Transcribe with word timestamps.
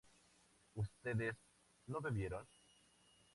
¿ustedes 0.73 1.35
no 1.85 2.01
bebieron? 2.01 2.43